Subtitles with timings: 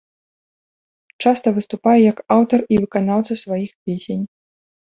[1.25, 4.23] Часта выступае як аўтар і выканаўца сваіх песень.